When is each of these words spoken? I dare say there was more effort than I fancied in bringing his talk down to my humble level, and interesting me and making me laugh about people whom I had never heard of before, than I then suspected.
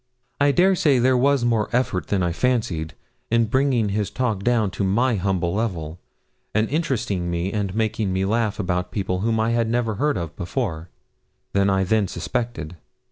I 0.39 0.51
dare 0.51 0.73
say 0.73 0.97
there 0.97 1.15
was 1.15 1.45
more 1.45 1.69
effort 1.71 2.07
than 2.07 2.23
I 2.23 2.31
fancied 2.31 2.95
in 3.29 3.45
bringing 3.45 3.89
his 3.89 4.09
talk 4.09 4.41
down 4.43 4.71
to 4.71 4.83
my 4.83 5.17
humble 5.17 5.53
level, 5.53 5.99
and 6.55 6.67
interesting 6.69 7.29
me 7.29 7.53
and 7.53 7.75
making 7.75 8.11
me 8.11 8.25
laugh 8.25 8.59
about 8.59 8.89
people 8.91 9.19
whom 9.19 9.39
I 9.39 9.51
had 9.51 9.69
never 9.69 9.93
heard 10.01 10.17
of 10.17 10.35
before, 10.35 10.89
than 11.53 11.69
I 11.69 11.83
then 11.83 12.07
suspected. 12.07 12.77